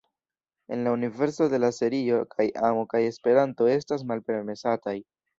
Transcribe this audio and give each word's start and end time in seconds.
En 0.67 0.83
la 0.83 0.93
universo 0.99 1.47
de 1.51 1.59
la 1.63 1.67
serio 1.77 2.17
kaj 2.31 2.45
amo 2.69 2.81
kaj 2.93 3.01
Esperanto 3.09 3.67
estas 3.75 4.07
malpermesataj. 4.13 4.95